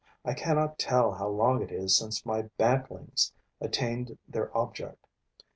I 0.25 0.33
cannot 0.33 0.79
tell 0.79 1.11
how 1.11 1.27
long 1.27 1.61
it 1.61 1.71
is 1.71 1.95
since 1.95 2.25
my 2.25 2.49
bantlings 2.57 3.33
attained 3.61 4.17
their 4.27 4.49
object. 4.57 5.05